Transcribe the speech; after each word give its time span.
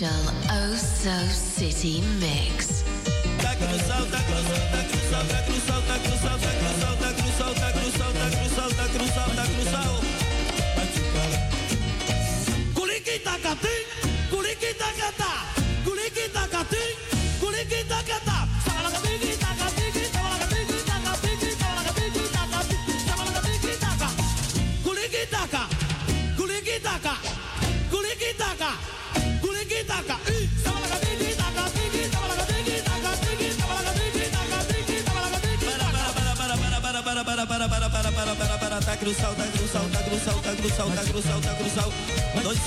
official 0.00 0.32
Oh 0.50 0.74
So 0.74 1.10
City 1.28 2.02
mix. 2.20 2.67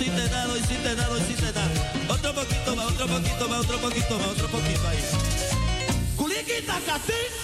si 0.04 0.10
te 0.10 0.28
da, 0.30 0.48
doy 0.48 0.62
si 0.62 0.76
te 0.76 0.96
da, 0.96 1.08
doy 1.08 1.22
si 1.22 1.34
te 1.36 1.52
da. 1.52 1.64
Otro 2.10 2.34
poquito 2.34 2.76
más, 2.76 2.86
otro 2.88 3.08
poquito 3.08 3.50
más, 3.50 3.60
otro 3.60 3.78
poquito 3.78 4.18
más, 4.18 4.28
otro 4.30 4.48
poquito 4.48 4.88
ahí. 4.88 5.00
Culiquita, 6.18 6.80
casita. 6.86 7.41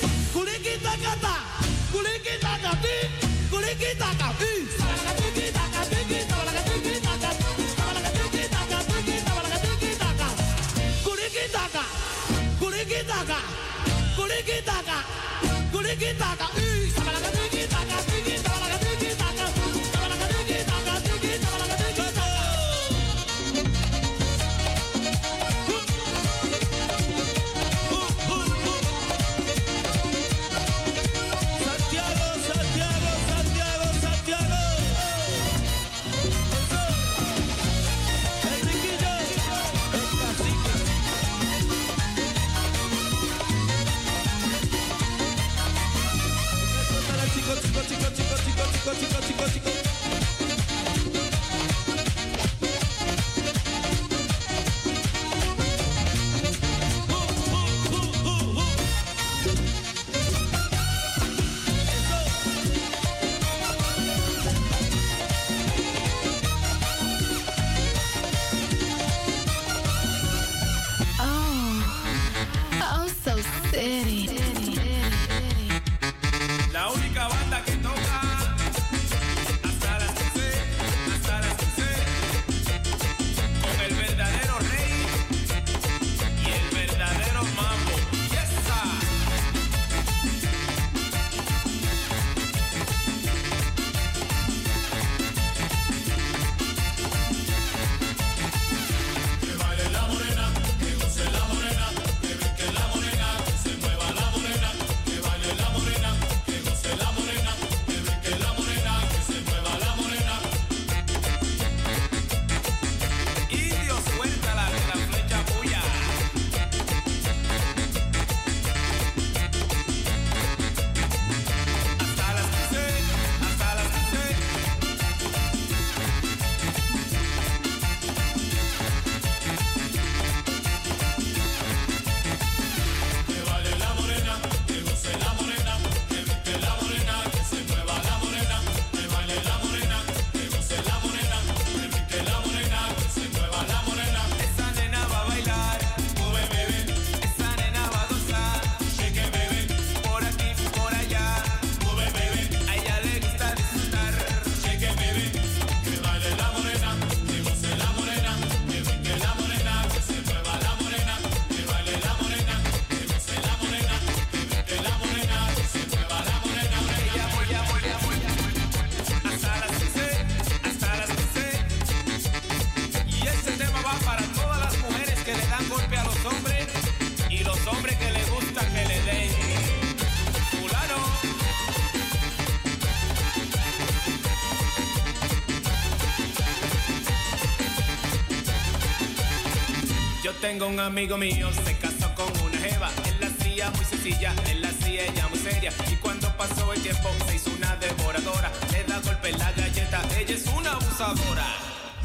amigo 190.88 191.18
mío 191.18 191.50
se 191.66 191.78
casó 191.78 192.10
con 192.16 192.32
una 192.46 192.58
jeva. 192.58 192.90
Él 193.06 193.18
la 193.20 193.28
hacía 193.28 193.70
muy 193.72 193.84
sencilla, 193.84 194.34
él 194.50 194.62
la 194.62 194.70
hacía 194.70 195.04
ella 195.06 195.28
muy 195.28 195.38
seria. 195.38 195.72
Y 195.92 195.96
cuando 195.98 196.30
pasó 196.38 196.72
el 196.74 196.82
tiempo 196.82 197.10
se 197.28 197.36
hizo 197.36 197.52
una 197.52 197.76
devoradora. 197.76 198.52
Le 198.72 198.84
da 198.86 199.00
golpe 199.02 199.30
en 199.30 199.38
la 199.38 199.52
galleta, 199.52 200.02
ella 200.18 200.36
es 200.36 200.48
una 200.48 200.72
abusadora. 200.72 201.46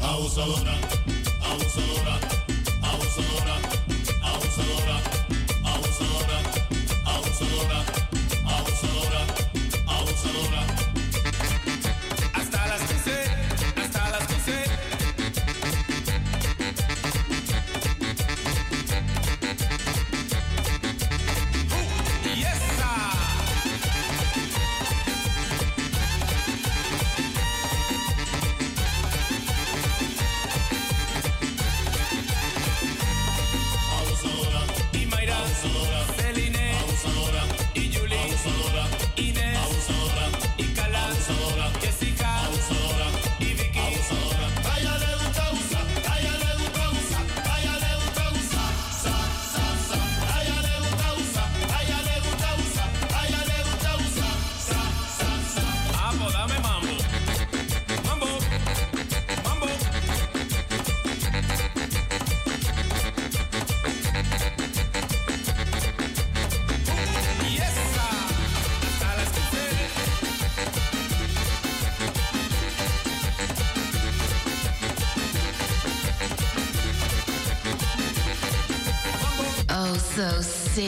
Abusadora, 0.01 0.75
abusadora, 1.49 2.19
abusadora, 2.81 3.55
abusadora, 4.21 4.95
abusadora, 5.63 6.37
abusadora, 7.05 7.79
abusadora, 8.45 9.21
abusadora. 9.87 10.72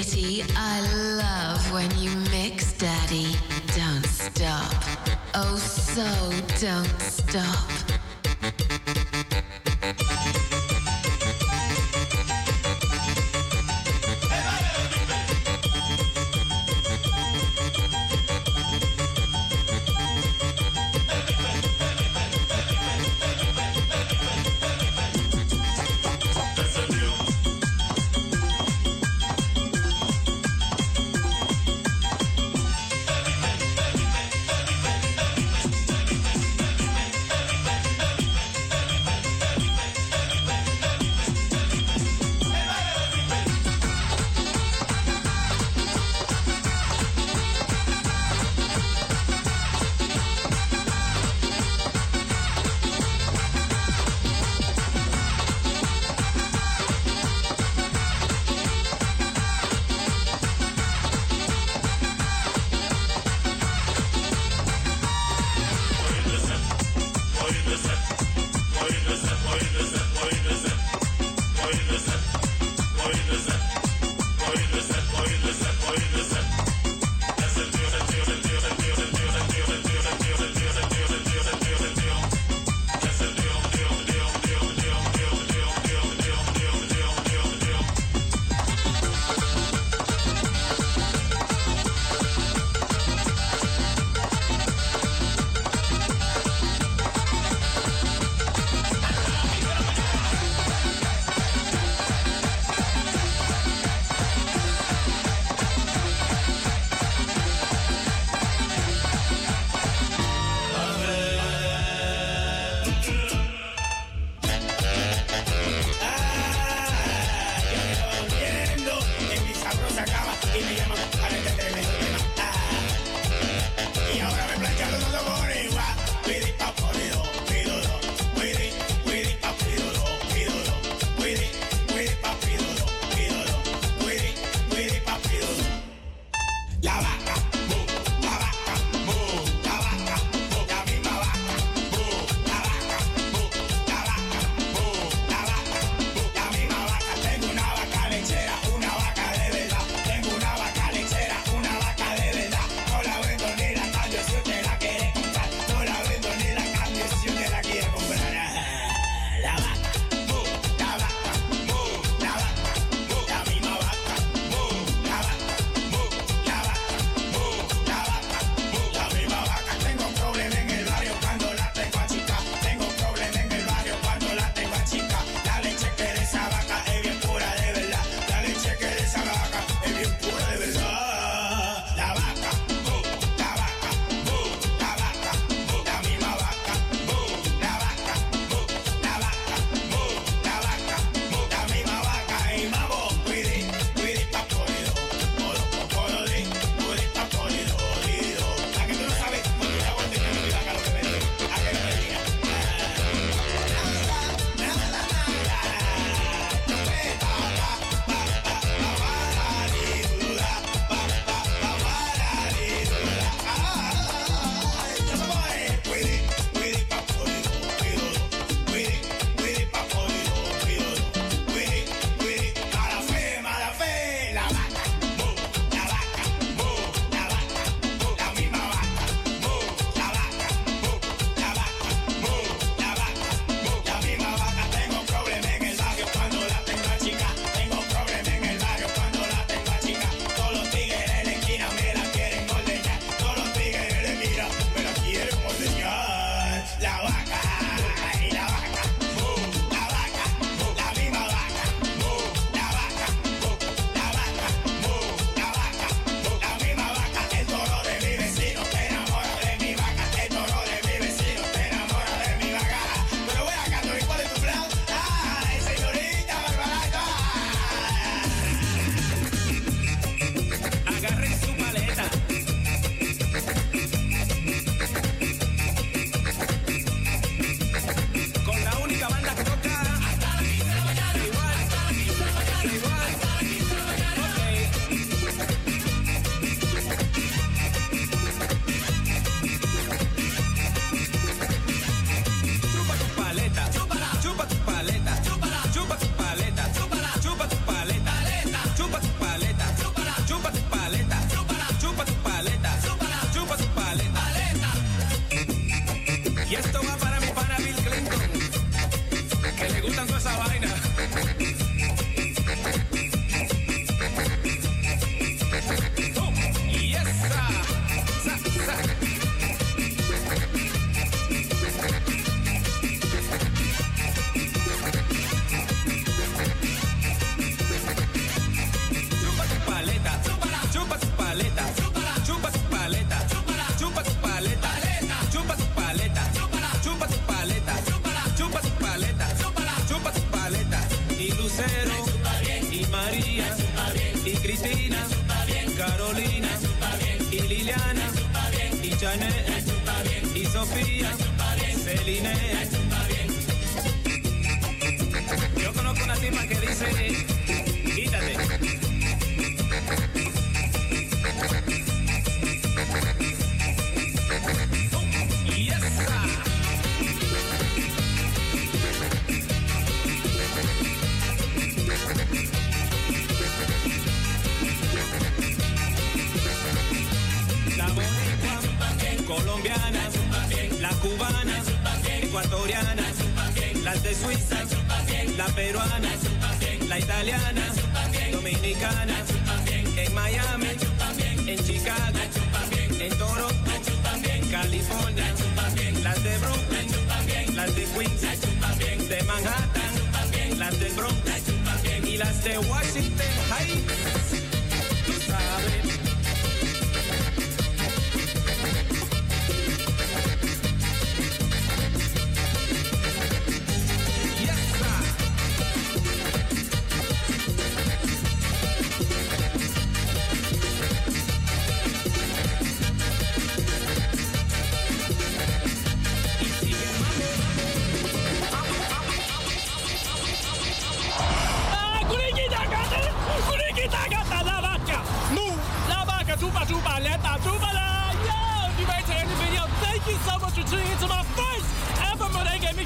City. 0.04 0.44
I 0.58 0.82
love 1.16 1.72
when 1.72 1.90
you 1.98 2.10
mix, 2.30 2.74
Daddy. 2.74 3.28
Don't 3.78 4.06
stop. 4.06 4.74
Oh, 5.34 5.56
so 5.56 6.04
don't 6.60 7.00
stop. 7.00 7.85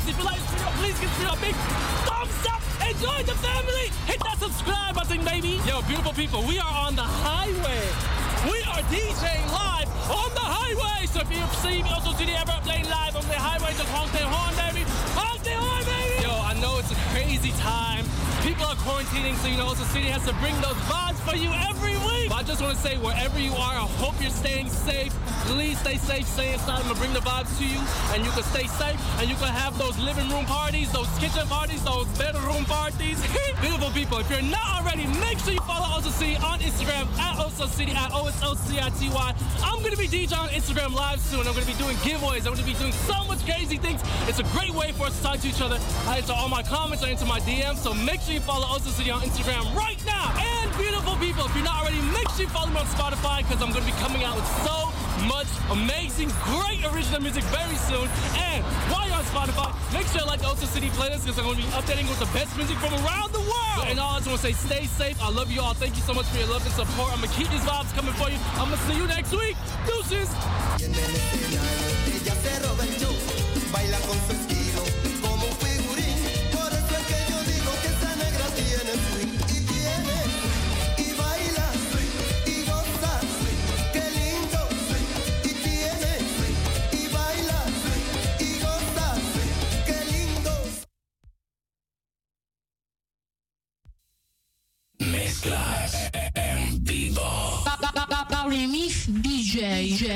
If 0.10 0.18
you 0.18 0.24
like 0.26 0.42
this 0.42 0.50
video, 0.50 0.70
please 0.82 1.00
this 1.00 1.22
a 1.22 1.38
big 1.38 1.56
thumbs 2.10 2.48
up 2.50 2.62
join 3.00 3.24
the 3.30 3.38
family! 3.38 3.94
Hit 4.10 4.20
that 4.26 4.40
subscribe 4.40 4.96
button, 4.96 5.24
baby! 5.24 5.62
Yo, 5.70 5.86
beautiful 5.86 6.12
people, 6.12 6.42
we 6.50 6.58
are 6.58 6.74
on 6.84 6.96
the 6.96 7.06
highway. 7.06 7.86
We 8.50 8.58
are 8.74 8.82
DJing 8.90 9.46
live 9.54 9.88
on 10.10 10.34
the 10.34 10.42
highway! 10.42 11.06
So 11.06 11.22
if 11.22 11.30
you 11.30 11.46
see 11.62 11.84
me 11.86 11.90
also 11.94 12.18
see 12.18 12.26
the 12.26 12.34
ever 12.42 12.58
playing 12.66 12.90
live 12.90 13.16
on 13.16 13.24
the 13.30 13.38
highway, 13.38 13.78
just 13.78 13.88
honk 13.94 14.10
the 14.18 14.26
horn, 14.26 14.58
baby! 14.58 14.82
Honk 15.14 15.46
the 15.46 15.54
horn, 15.54 15.86
baby! 15.86 16.26
Yo, 16.26 16.34
I 16.34 16.58
know 16.58 16.80
it's 16.80 16.90
a 16.90 17.00
crazy 17.14 17.54
time. 17.62 18.04
People 18.42 18.66
are 18.66 18.80
quarantining, 18.82 19.38
so 19.40 19.48
you 19.48 19.62
know, 19.62 19.70
Oso 19.70 19.86
City 19.94 20.10
has 20.10 20.26
to 20.26 20.34
bring 20.42 20.58
those 20.58 20.80
vibes 20.90 21.22
for 21.22 21.38
you 21.38 21.54
every 21.70 21.94
week. 21.94 21.99
But 21.99 21.99
I 22.40 22.44
just 22.44 22.62
want 22.62 22.74
to 22.74 22.82
say, 22.82 22.96
wherever 22.96 23.38
you 23.38 23.52
are, 23.52 23.76
I 23.76 23.88
hope 24.00 24.16
you're 24.22 24.32
staying 24.32 24.70
safe. 24.70 25.12
Please 25.52 25.78
stay 25.80 25.98
safe, 25.98 26.26
stay 26.26 26.54
inside. 26.54 26.80
I'm 26.80 26.88
gonna 26.88 26.96
bring 26.96 27.12
the 27.12 27.20
vibes 27.20 27.52
to 27.60 27.68
you, 27.68 27.76
and 28.16 28.24
you 28.24 28.32
can 28.32 28.44
stay 28.48 28.64
safe, 28.80 28.96
and 29.20 29.28
you 29.28 29.36
can 29.36 29.52
have 29.52 29.78
those 29.78 30.00
living 30.00 30.30
room 30.30 30.46
parties, 30.46 30.90
those 30.94 31.12
kitchen 31.20 31.46
parties, 31.52 31.84
those 31.84 32.08
bedroom 32.16 32.64
parties. 32.64 33.20
Beautiful 33.60 33.92
people, 33.92 34.20
if 34.20 34.30
you're 34.32 34.42
not 34.42 34.80
already, 34.80 35.04
make 35.20 35.36
sure 35.44 35.52
you 35.52 35.60
follow 35.68 36.00
Oso 36.00 36.16
City 36.16 36.38
on 36.38 36.64
Instagram 36.64 37.12
at 37.20 37.36
Oso 37.44 37.68
City 37.68 37.92
at 37.92 38.14
O 38.14 38.28
S 38.28 38.40
O 38.42 38.56
C 38.56 38.80
I 38.80 38.88
T 38.96 39.10
Y. 39.10 39.36
I'm 39.60 39.84
gonna 39.84 40.00
be 40.00 40.08
DJ 40.08 40.32
on 40.40 40.48
Instagram 40.56 40.96
live 40.96 41.20
soon. 41.20 41.44
I'm 41.44 41.52
gonna 41.52 41.68
be 41.68 41.76
doing 41.76 41.98
giveaways. 42.08 42.48
I'm 42.48 42.56
gonna 42.56 42.64
be 42.64 42.80
doing 42.80 42.96
so 43.04 43.20
much 43.28 43.44
crazy 43.44 43.76
things. 43.76 44.00
It's 44.32 44.40
a 44.40 44.48
great 44.56 44.72
way 44.72 44.94
for 44.94 45.12
us 45.12 45.18
to 45.18 45.24
talk 45.24 45.40
to 45.44 45.48
each 45.50 45.60
other. 45.60 45.78
I 46.08 46.24
answer 46.24 46.32
all 46.32 46.48
my 46.48 46.64
comments, 46.64 47.04
I 47.04 47.10
answer 47.10 47.26
my 47.26 47.42
DMs. 47.42 47.84
So 47.84 47.94
make 47.94 48.22
sure 48.22 48.34
you 48.34 48.40
follow 48.40 48.66
Oso 48.68 48.96
City 48.96 49.12
on 49.12 49.28
Instagram 49.28 49.76
right 49.76 50.00
now. 50.06 50.32
And 50.40 50.59
beautiful 50.80 51.16
people, 51.20 51.46
if 51.46 51.54
you're 51.56 51.68
not 51.68 51.84
already, 51.84 52.00
make 52.16 52.28
sure 52.32 52.48
you 52.48 52.52
follow 52.56 52.72
me 52.72 52.80
on 52.80 52.88
Spotify 52.88 53.44
because 53.44 53.62
I'm 53.62 53.76
gonna 53.76 53.86
be 53.86 53.98
coming 54.00 54.24
out 54.24 54.36
with 54.40 54.48
so 54.64 54.88
much 55.28 55.52
amazing, 55.70 56.32
great 56.48 56.80
original 56.88 57.20
music 57.20 57.44
very 57.52 57.76
soon. 57.76 58.08
And 58.40 58.64
while 58.88 59.06
you're 59.06 59.20
on 59.20 59.28
Spotify, 59.28 59.76
make 59.92 60.08
sure 60.08 60.24
you 60.24 60.28
like 60.28 60.40
the 60.40 60.48
Oso 60.48 60.66
City 60.66 60.90
playlist 60.96 61.28
because 61.28 61.38
I'm 61.38 61.46
gonna 61.46 61.60
be 61.60 61.68
updating 61.76 62.08
with 62.08 62.20
the 62.24 62.32
best 62.32 62.56
music 62.56 62.78
from 62.80 62.96
around 63.04 63.36
the 63.36 63.44
world. 63.44 63.84
And 63.92 64.00
all 64.00 64.16
I 64.16 64.24
just 64.24 64.32
wanna 64.32 64.40
say, 64.40 64.54
stay 64.54 64.86
safe. 64.88 65.22
I 65.22 65.30
love 65.30 65.52
you 65.52 65.60
all. 65.62 65.74
Thank 65.74 65.96
you 65.98 66.04
so 66.04 66.14
much 66.14 66.26
for 66.32 66.40
your 66.40 66.48
love 66.48 66.64
and 66.64 66.74
support. 66.74 67.12
I'm 67.12 67.20
gonna 67.20 67.36
keep 67.36 67.50
these 67.52 67.68
vibes 67.68 67.92
coming 67.94 68.14
for 68.16 68.30
you. 68.32 68.40
I'm 68.56 68.72
gonna 68.72 68.88
see 68.88 68.96
you 68.96 69.08
next 69.08 69.36
week. 69.36 69.58
Deuces. 69.86 70.32
DJ. 99.52 100.16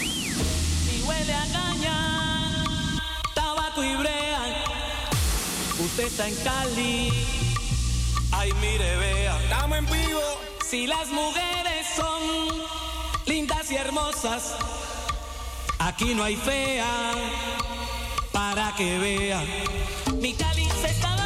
y 0.00 1.02
huele 1.02 1.34
a 1.34 1.44
caña, 1.52 3.00
tabaco 3.34 3.82
y 3.82 3.96
brea. 3.96 4.64
Usted 5.80 6.04
está 6.04 6.28
en 6.28 6.36
Cali, 6.36 7.10
ay 8.30 8.52
mire 8.60 8.96
vea, 8.96 9.42
estamos 9.42 9.78
en 9.78 9.86
vivo. 9.86 10.20
Si 10.64 10.86
las 10.86 11.08
mujeres 11.08 11.86
son 11.96 12.62
lindas 13.26 13.72
y 13.72 13.74
hermosas, 13.74 14.54
aquí 15.80 16.14
no 16.14 16.22
hay 16.22 16.36
fea 16.36 17.12
para 18.30 18.72
que 18.76 18.98
vea. 19.00 19.42
Mi 20.20 20.32
Cali 20.34 20.68
se 20.80 20.90
está 20.90 21.17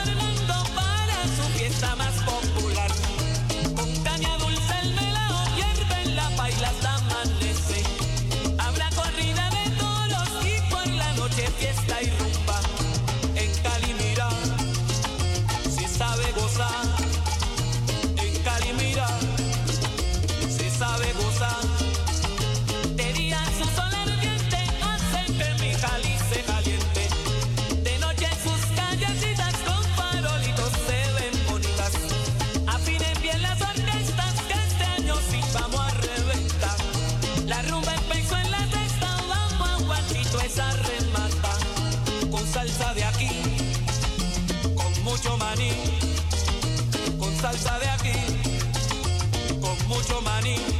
con 50.12 50.71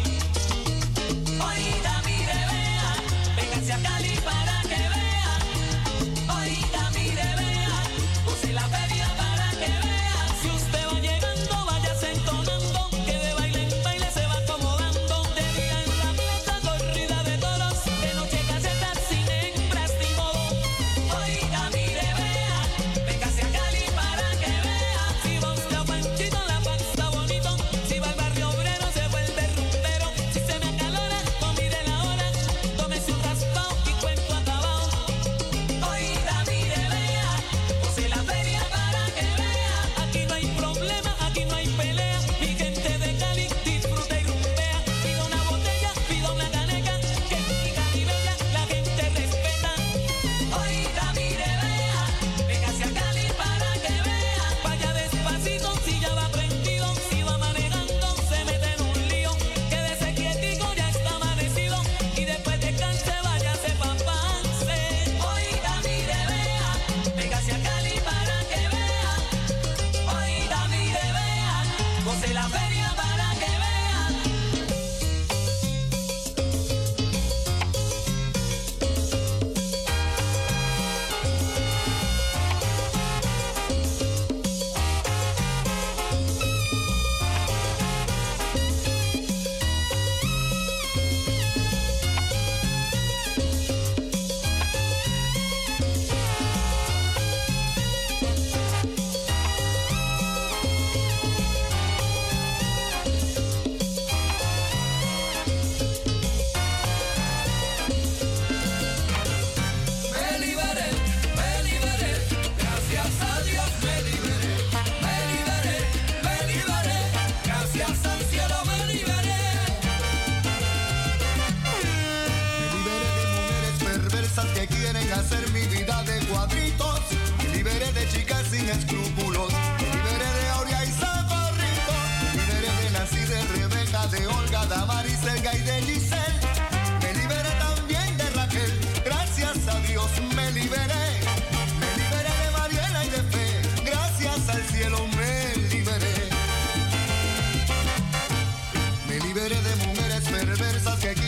mujeres 149.76 150.24
perversas 150.24 150.98
que 151.00 151.21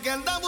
que 0.00 0.10
anda 0.10 0.38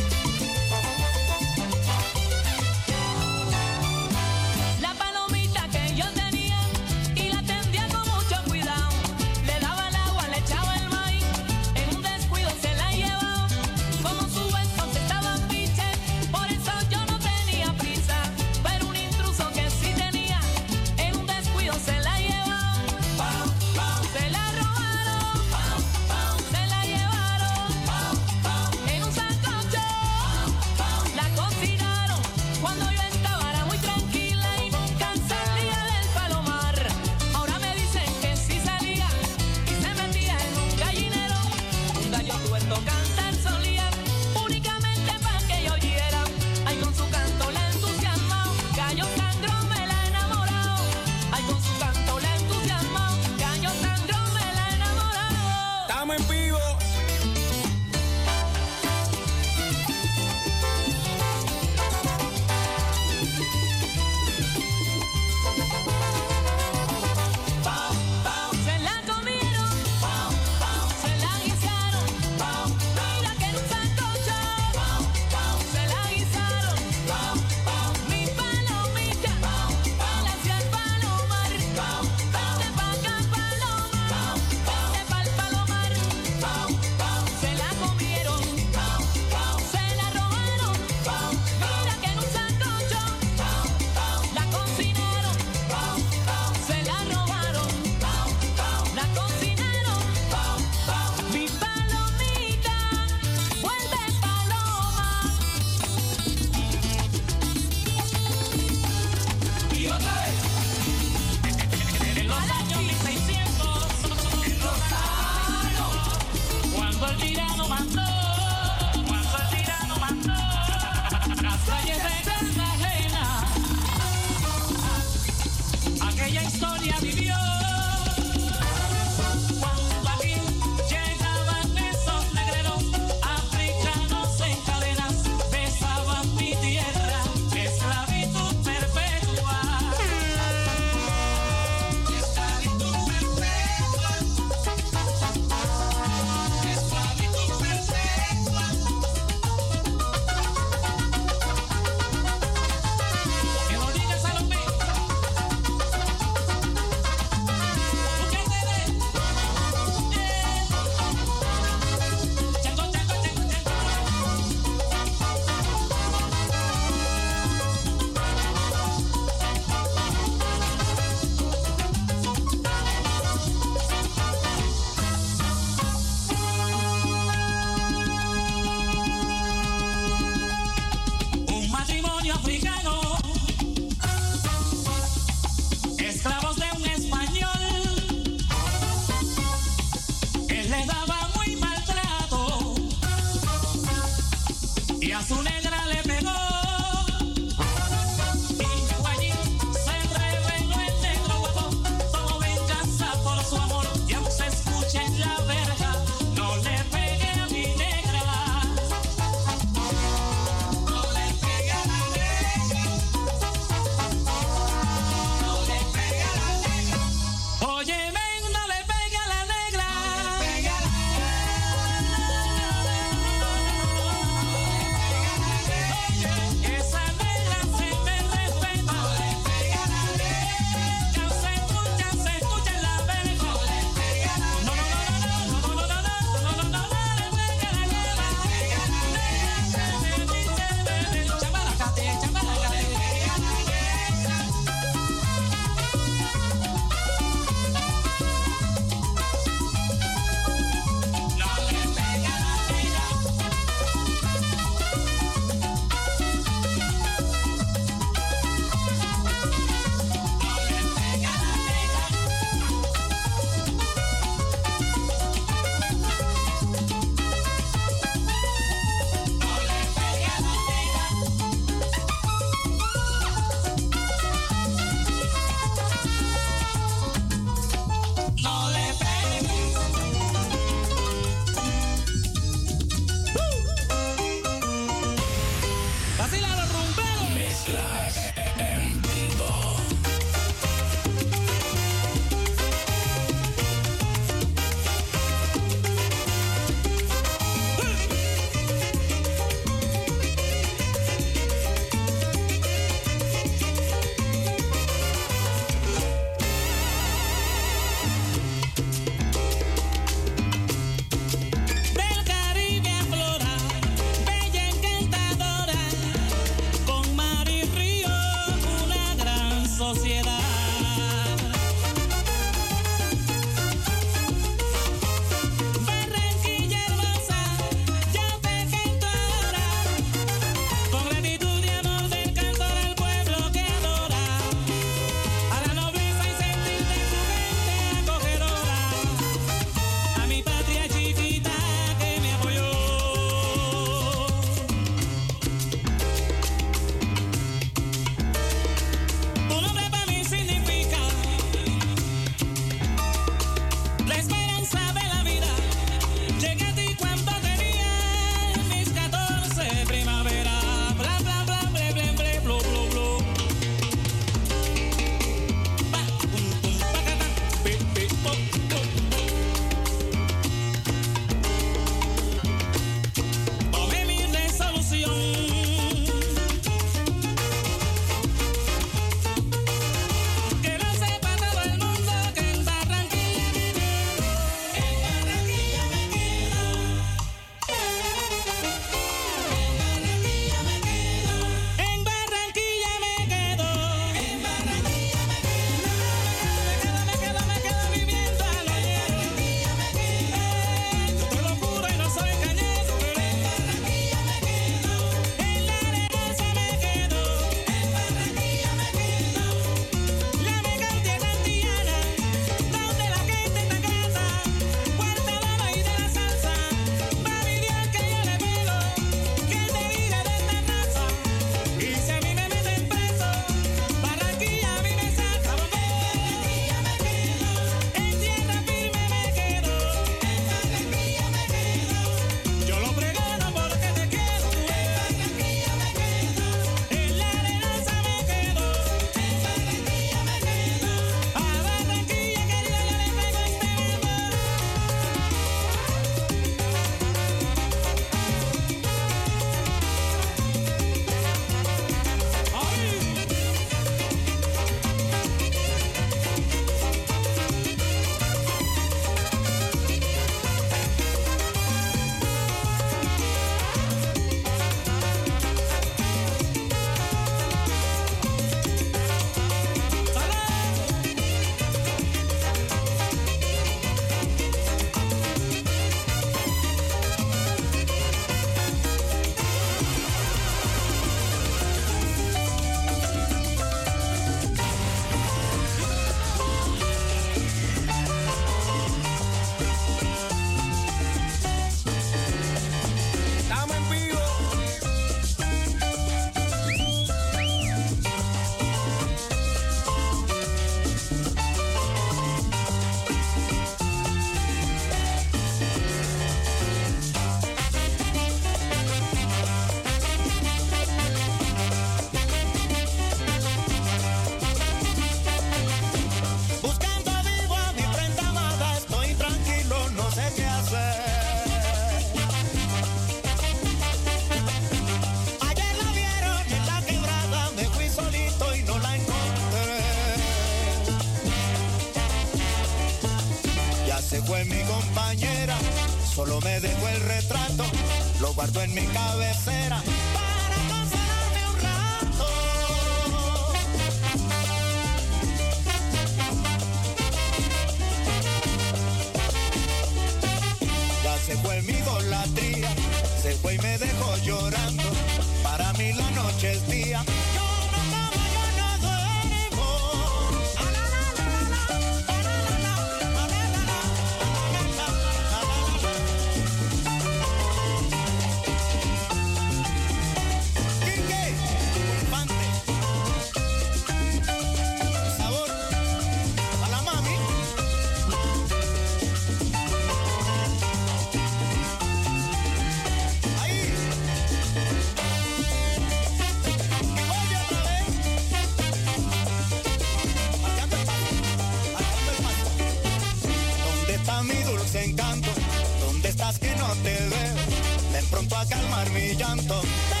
pronto 598.11 598.35
a 598.35 598.45
calmar 598.45 598.89
mi 598.91 599.15
llanto. 599.15 600.00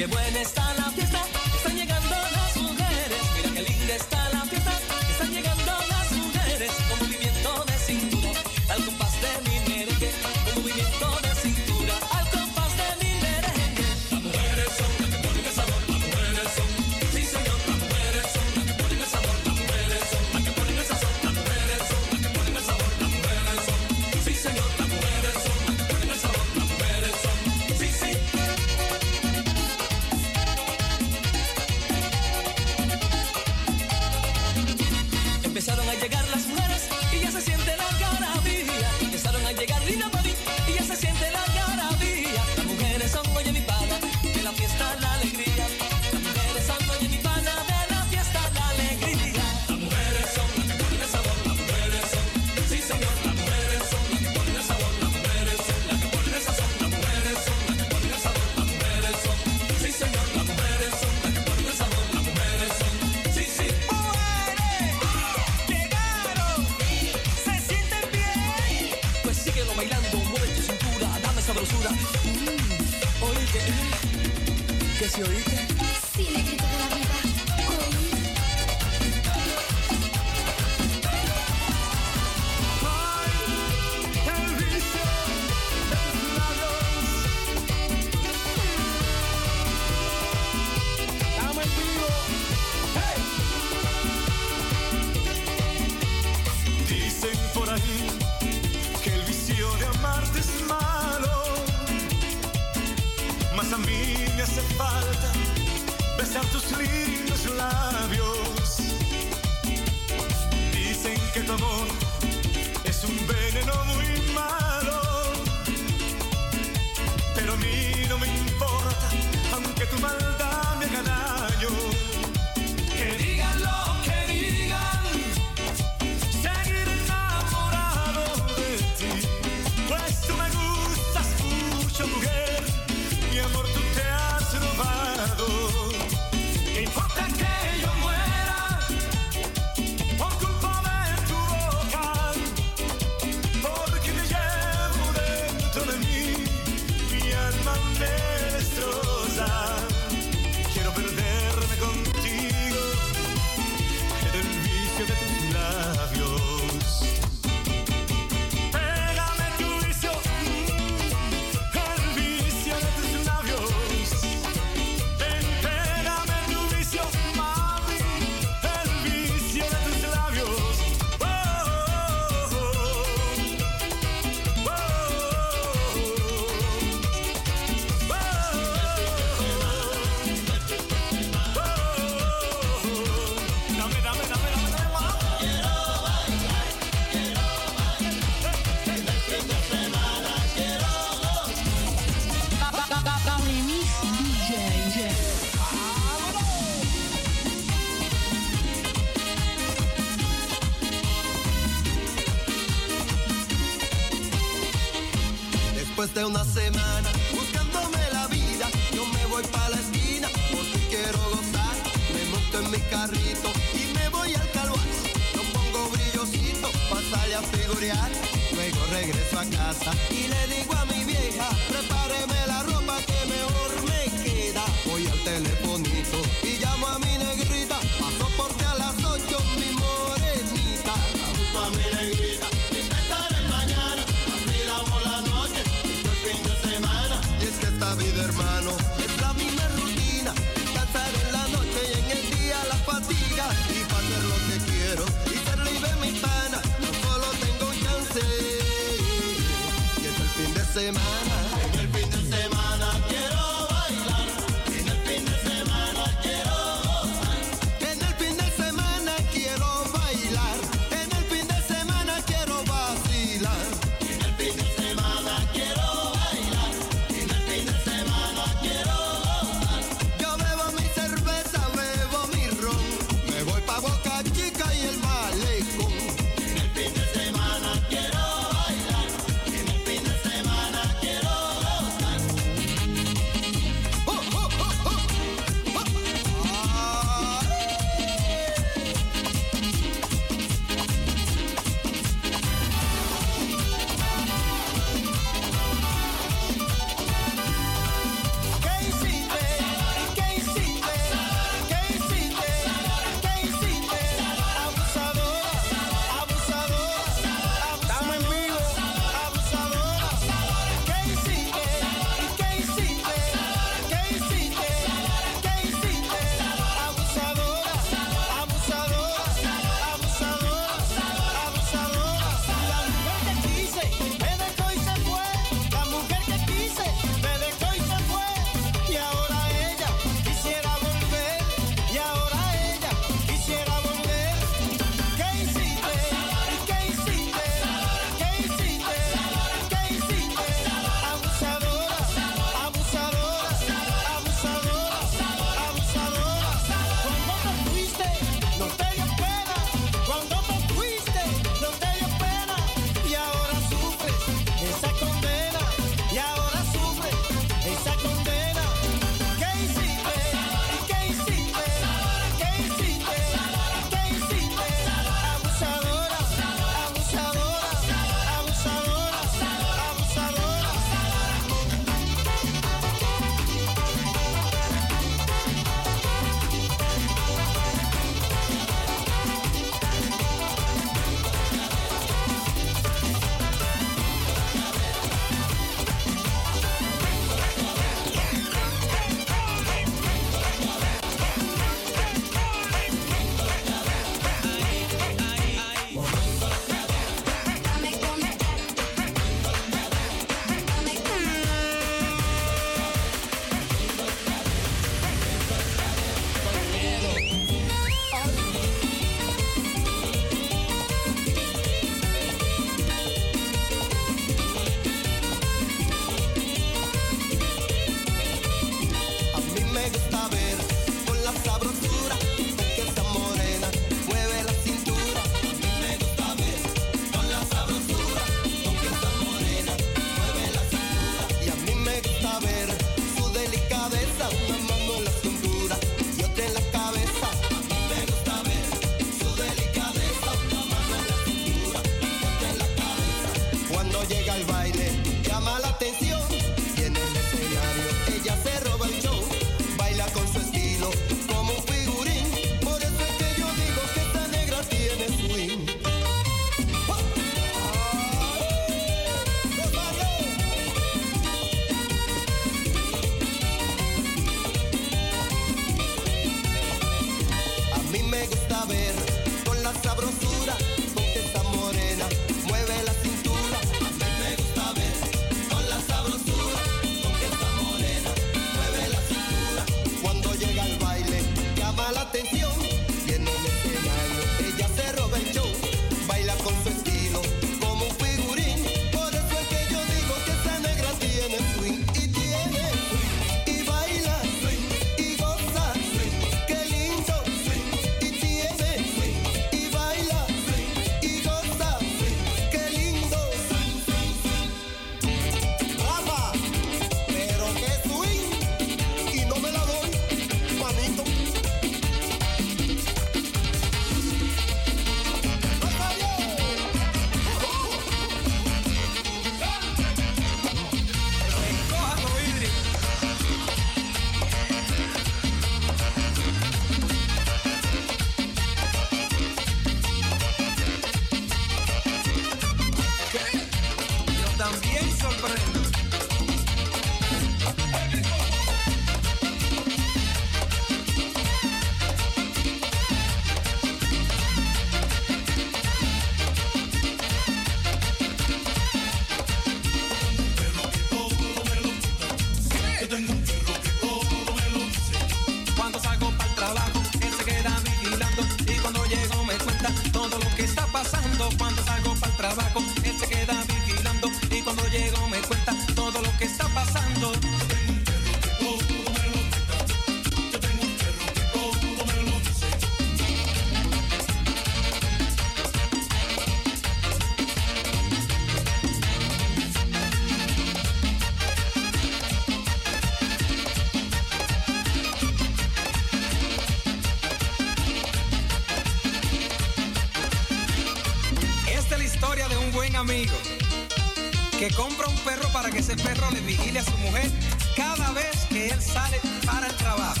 Que 594.40 594.50
compra 594.54 594.88
un 594.88 594.96
perro 595.00 595.28
para 595.34 595.50
que 595.50 595.58
ese 595.58 595.76
perro 595.76 596.10
le 596.12 596.20
vigile 596.22 596.60
a 596.60 596.64
su 596.64 596.74
mujer 596.78 597.10
cada 597.54 597.92
vez 597.92 598.24
que 598.30 598.48
él 598.48 598.62
sale 598.62 598.98
para 599.26 599.46
el 599.46 599.54
trabajo. 599.56 600.00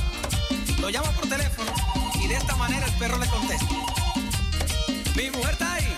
Lo 0.80 0.88
llama 0.88 1.10
por 1.10 1.28
teléfono 1.28 1.70
y 2.14 2.26
de 2.26 2.36
esta 2.36 2.56
manera 2.56 2.86
el 2.86 2.92
perro 2.94 3.18
le 3.18 3.26
contesta. 3.26 3.66
Mi 5.14 5.30
mujer 5.30 5.52
está 5.52 5.74
ahí. 5.74 5.94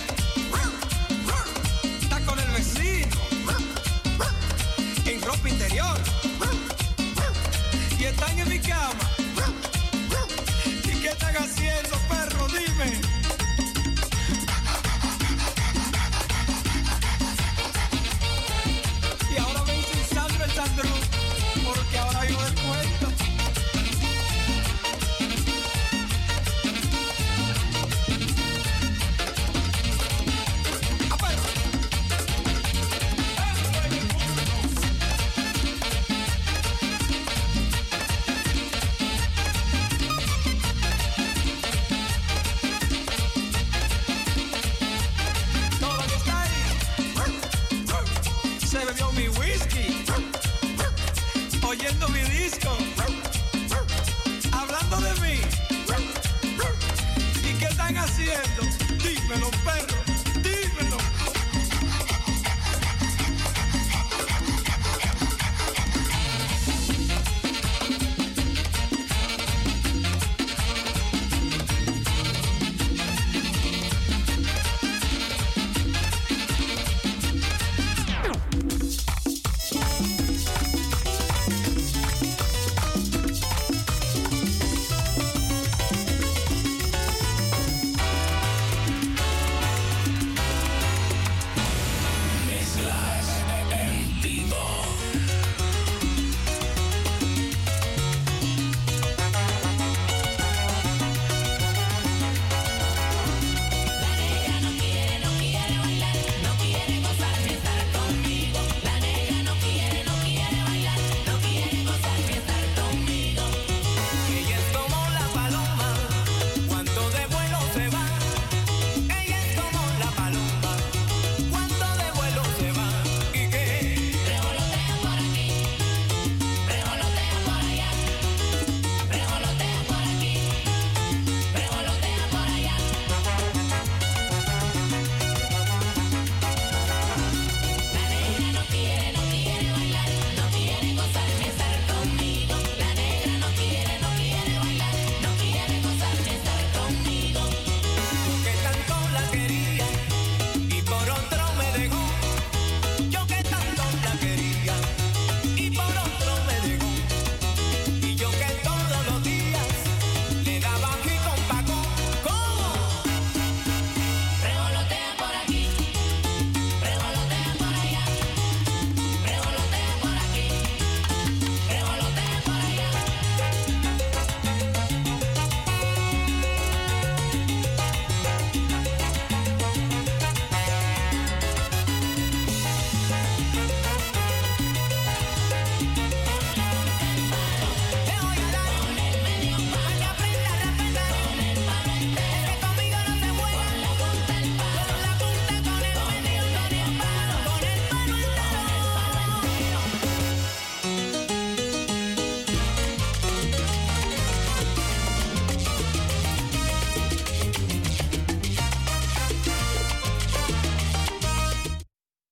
Está 2.01 2.19
con 2.27 2.37
el 2.41 2.51
vecino. 2.51 3.17
En 5.07 5.23
ropa 5.23 5.49
interior. 5.49 6.01
Y 7.97 8.05
están 8.07 8.37
en 8.41 8.49
mi 8.49 8.59
cama. 8.59 9.12